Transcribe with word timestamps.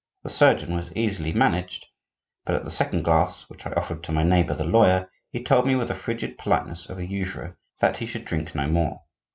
The 0.23 0.31
surgeon 0.31 0.73
was 0.75 0.91
easily 0.95 1.31
managed; 1.31 1.85
but 2.43 2.55
at 2.55 2.63
the 2.63 2.71
second 2.71 3.03
glass 3.03 3.47
which 3.51 3.67
I 3.67 3.73
offered 3.73 4.01
to 4.05 4.11
my 4.11 4.23
neighbor 4.23 4.55
the 4.55 4.63
lawyer, 4.63 5.07
he 5.29 5.43
told 5.43 5.67
me 5.67 5.75
with 5.75 5.89
the 5.89 5.93
frigid 5.93 6.39
politeness 6.39 6.89
of 6.89 6.97
a 6.97 7.05
usurer 7.05 7.55
that 7.81 7.97
he 7.97 8.07
should 8.07 8.25
drink 8.25 8.55
no 8.55 8.65
more. 8.65 9.01